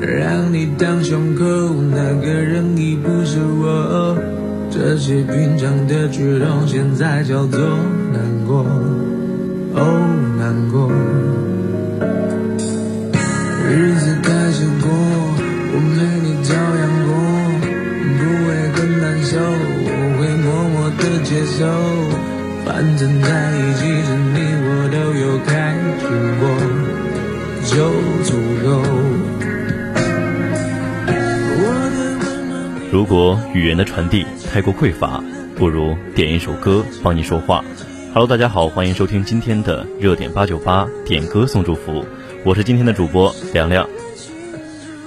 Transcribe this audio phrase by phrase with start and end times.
[0.00, 1.44] 让你当胸口，
[1.90, 4.16] 那个人已不是我。
[4.68, 7.60] 这些平常的举动，现在叫做
[8.12, 8.64] 难过，
[9.74, 9.80] 哦，
[10.38, 10.90] 难过。
[13.68, 14.86] 日子开始过，
[15.72, 17.08] 我没你照样过，
[18.18, 21.58] 不会很难受，我会默默的接受。
[22.64, 26.04] 反正在一起时，你我都有开心
[26.40, 26.44] 过，
[27.64, 27.74] 就
[28.24, 28.28] 足
[28.62, 28.66] 够。
[32.96, 35.22] 如果语言的传递太过匮乏，
[35.54, 37.62] 不如点一首歌帮你说话。
[38.14, 42.02] Hello，大家好，欢迎收听今天的热点八九八点歌送祝福，
[42.42, 43.86] 我是今天的主播凉凉。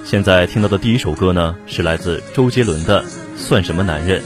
[0.04, 3.02] 现在听到的第一首歌呢，是来自周杰伦的
[3.36, 4.20] 《算什么男人》。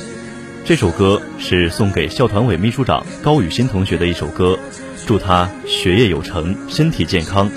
[0.67, 4.59] 这首歌是送给校团委秘书长高雨欣同学的一首歌，
[5.07, 7.51] 祝他学业有成，身体健康。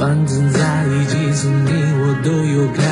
[0.00, 2.82] 反正在一起时，你我都有开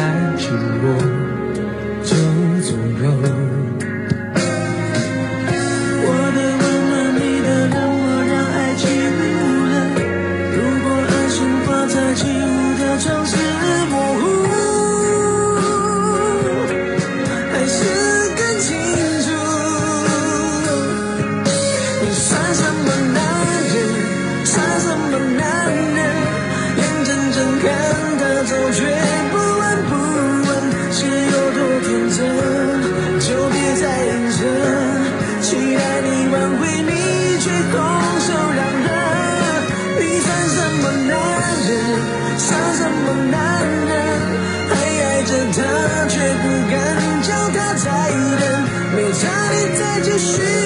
[50.19, 50.58] shit.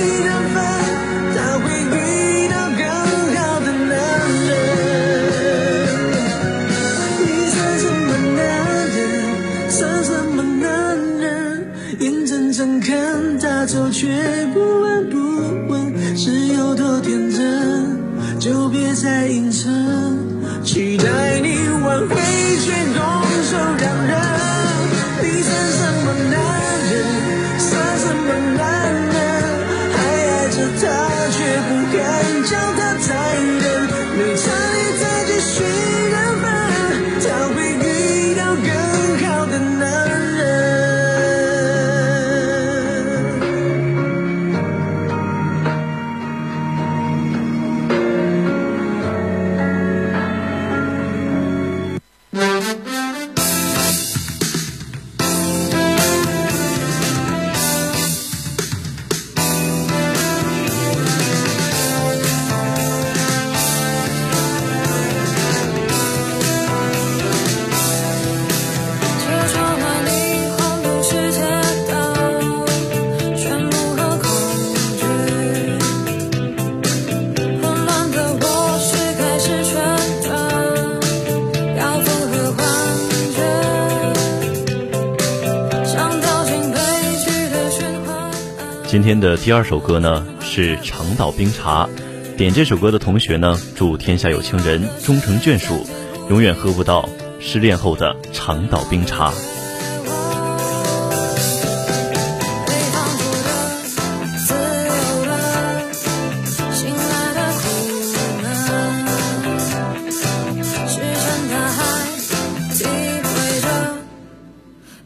[89.02, 91.88] 今天的第二首歌呢是长岛冰茶，
[92.36, 95.84] 点这首歌的同学呢，祝天下有情人终成眷属，
[96.30, 97.08] 永远喝不到
[97.40, 99.32] 失恋后的长岛冰茶。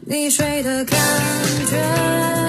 [0.05, 1.01] 你睡的感
[1.71, 2.46] 觉。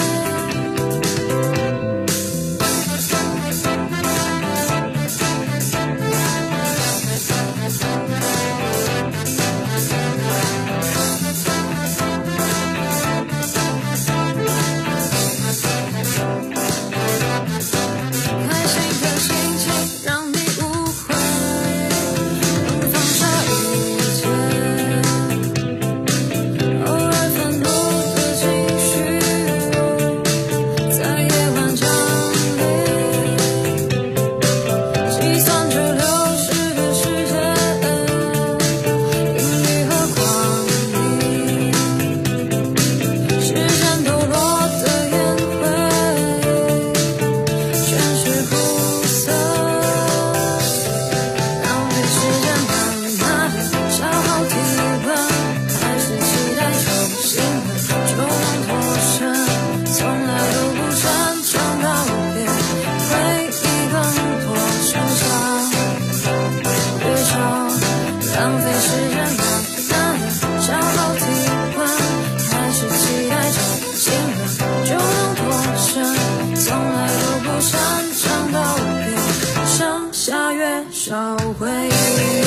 [81.07, 82.46] 找回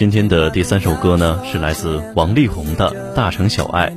[0.00, 3.90] 今天的第三首歌呢，是来自王力宏的《大城小爱》。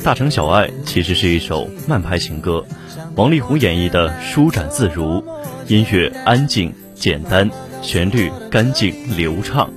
[0.04, 2.66] 《大城小爱》其实是一首慢拍情歌，
[3.14, 5.24] 王力宏演绎的舒展自如，
[5.66, 7.50] 音乐安静简单，
[7.80, 9.70] 旋律干净流畅，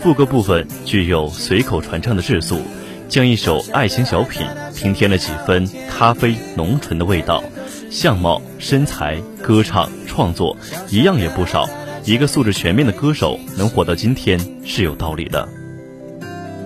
[0.00, 2.60] 副歌部分具有随口传唱的质素，
[3.08, 7.42] 将一首爱情小品平添了几分咖啡浓醇的味道。
[7.90, 10.56] 相貌、身材、歌唱、创作，
[10.88, 11.68] 一样也不少。
[12.06, 15.48] 一个素质全面的歌手能活到今天是有道理的。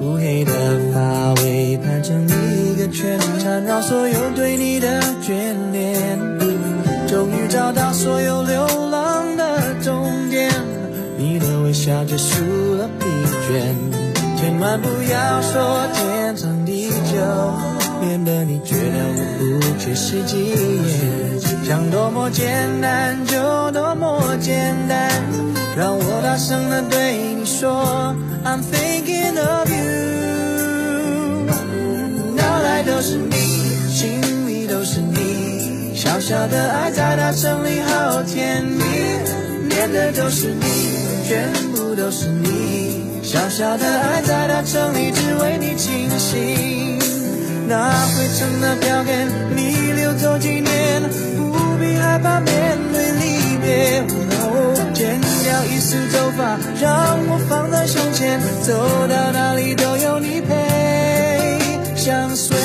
[0.02, 0.52] 乌黑的
[0.92, 6.18] 发尾盘成一个圈，缠绕所有对你的眷恋。
[7.08, 10.52] 终于找到所有流浪的终点，
[11.16, 13.06] 你的微笑结束了疲
[13.48, 13.74] 倦。
[14.38, 17.16] 千万不要说天长地久，
[18.00, 18.80] 免得你觉得
[19.40, 20.54] 我不切实际。
[21.64, 25.10] 想多么简单就多么简单，
[25.76, 28.14] 让我大声的对你说
[28.44, 29.76] ，I'm thinking of you。
[32.36, 33.36] 脑袋都是你，
[33.88, 38.82] 心里都是你，小小的爱在大城里好甜蜜，
[39.68, 40.64] 念的都是你，
[41.28, 46.98] 全部都是你，小小的爱在大城里只为你倾心，
[47.70, 51.02] 那灰尘的票根你留作纪念，
[51.36, 51.94] 不必。
[52.00, 54.02] 害怕面对离别，
[54.92, 58.72] 剪掉一丝头发，让我放在胸前，走
[59.06, 61.58] 到哪里都有你陪，
[61.94, 62.56] 相随。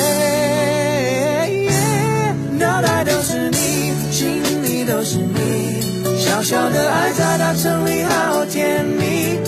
[2.58, 9.38] 脑袋都是你，心里都是你，小小的爱在大城里好甜蜜，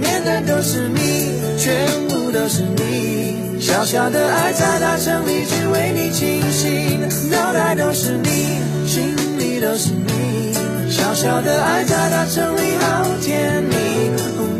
[0.00, 1.74] 念的都是你，全
[2.08, 3.37] 部都是你，
[3.68, 6.98] 小小的爱在大城里只为你倾心，
[7.30, 9.60] 脑袋都是你，心里。
[9.60, 10.54] 都是你，
[10.88, 13.74] 小小的爱在大城里好甜蜜，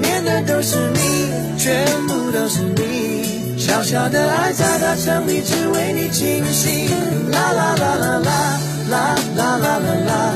[0.02, 6.90] 念的都是你，全部都是你，小小的爱在大城里只为你倾心，
[7.30, 8.60] 啦啦啦啦啦
[8.90, 10.34] 啦啦啦啦啦啦啦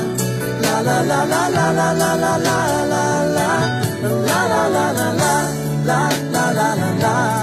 [0.61, 2.97] 啦，啦啦啦啦啦啦啦啦啦啦
[3.35, 3.37] 啦，
[4.25, 5.13] 啦啦啦啦
[5.85, 7.42] 啦啦啦啦啦。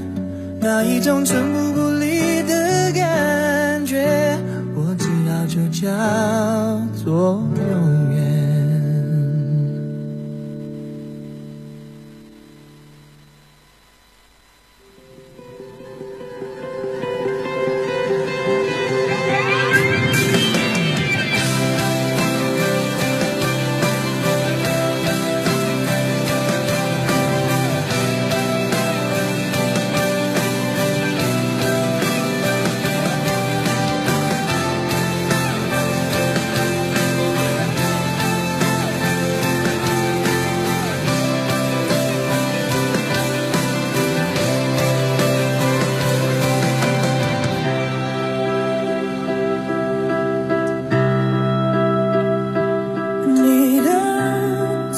[0.63, 4.37] 那一种寸步不离的感觉，
[4.75, 5.89] 我知道就叫
[7.03, 8.30] 做永远。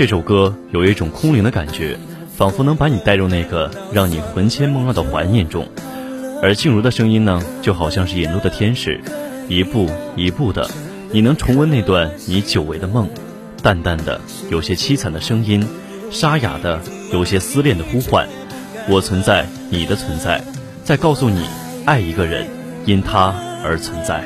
[0.00, 1.98] 这首歌有一种空灵的感觉，
[2.34, 5.68] 仿佛能把你带入那个让你魂牵梦绕的怀念中。
[6.42, 8.98] 而静茹的声音呢，就好像是引路的天使，
[9.46, 10.70] 一步一步的，
[11.12, 13.10] 你能重温那段你久违的梦。
[13.62, 15.68] 淡淡的，有些凄惨的声音，
[16.10, 16.80] 沙哑的，
[17.12, 18.26] 有些思恋的呼唤。
[18.88, 20.42] 我存在，你的存在，
[20.82, 21.44] 在告诉你。
[21.84, 22.46] 爱一个人，
[22.86, 24.24] 因他而存在。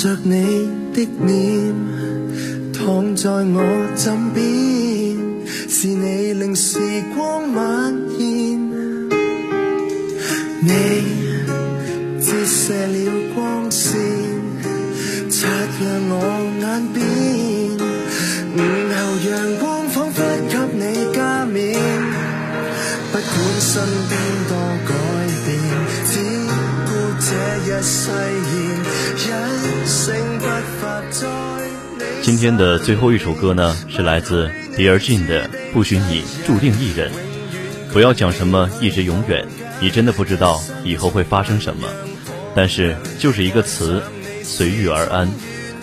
[0.00, 1.74] 着你的脸，
[2.72, 3.60] 躺在我
[3.94, 4.40] 枕边，
[5.68, 6.78] 是你令时
[7.14, 8.58] 光蔓延。
[10.62, 10.70] 你
[12.18, 14.00] 折射了光线，
[15.28, 15.46] 擦
[15.80, 16.14] 亮我
[16.62, 16.98] 眼边。
[18.56, 18.58] 午
[18.88, 18.96] 后
[19.28, 20.82] 阳光仿佛给你
[21.14, 21.76] 加冕，
[23.12, 23.28] 不管
[23.60, 24.12] 身边
[24.48, 24.56] 多
[24.88, 24.90] 改
[25.44, 25.48] 变，
[26.10, 26.12] 只
[26.86, 26.88] 顾
[27.20, 27.28] 这
[27.66, 28.00] 一世
[32.30, 37.10] 今天的最后一首歌呢，是来自 Dear Jane 的《不许你注定一人》，
[37.92, 39.44] 不要讲什么一直永远，
[39.80, 41.88] 你真的不知道以后会发生什么。
[42.54, 44.00] 但是就是一个词，
[44.44, 45.28] 随遇而安，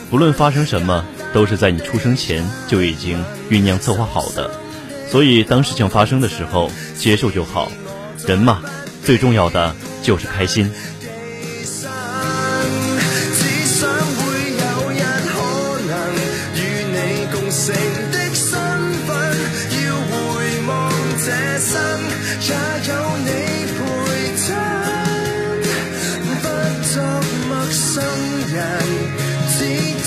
[0.09, 4.49] 不论发生什么，都是在你出生前就已经酝酿策划好的。
[5.09, 7.69] 所以当事情发生的时候，接受就好。
[8.25, 8.61] 人嘛，
[9.03, 10.71] 最重要的就是开心。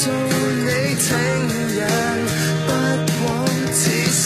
[0.03, 1.09] 做你情
[1.77, 1.85] 人，
[2.67, 2.69] 不
[3.27, 3.29] 枉
[3.71, 4.25] 此生。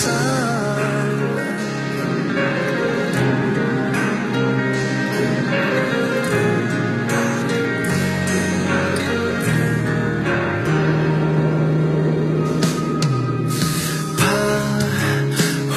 [14.16, 14.22] 怕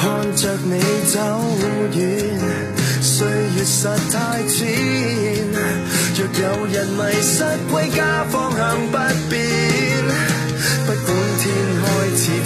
[0.36, 0.72] 着你
[1.12, 1.18] 走
[1.92, 1.98] 遠，
[3.02, 3.82] 歲月實
[4.12, 4.56] 太淺。
[6.14, 8.96] 若有人迷失歸家方向不
[9.30, 9.38] 變，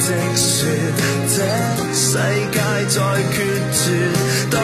[0.04, 0.66] 直说，
[1.28, 1.38] 这
[1.94, 2.18] 世
[2.50, 2.98] 界再
[3.30, 3.38] 决
[3.72, 3.84] 绝，
[4.50, 4.58] 都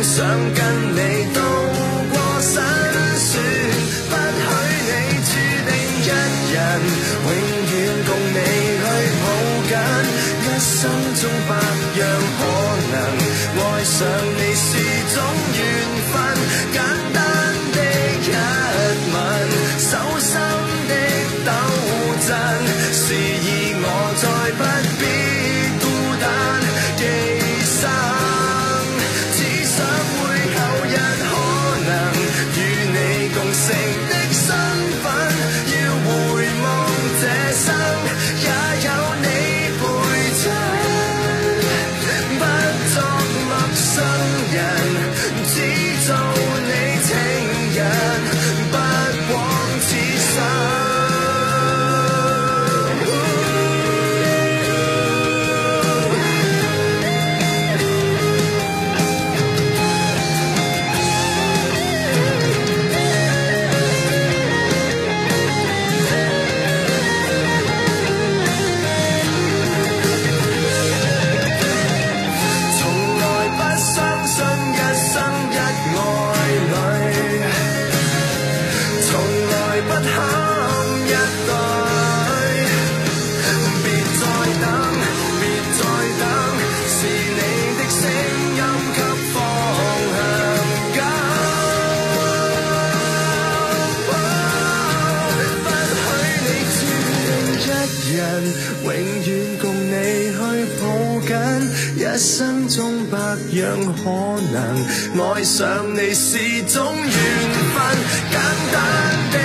[0.00, 0.14] 想
[0.54, 0.60] 跟
[0.94, 0.98] 你
[1.34, 1.65] 都。
[45.54, 45.85] 人，
[103.84, 104.08] 可
[104.52, 104.56] 能，
[105.20, 107.06] 爱上你是种缘
[107.74, 107.76] 分，
[108.30, 108.40] 简
[108.72, 108.76] 单
[109.32, 109.36] 的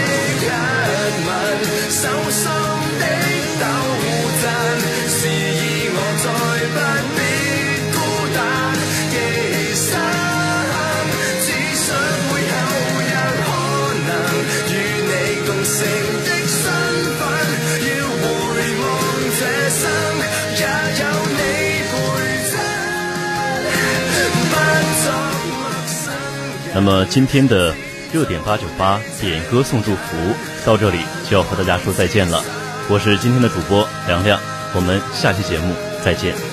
[26.74, 27.74] 那么今天的
[28.14, 30.18] 热点八九八点歌送祝福
[30.66, 32.44] 到这里就要和大家说再见了。
[32.90, 34.40] 我是今天的主播梁亮，
[34.74, 36.51] 我们下期节目再见。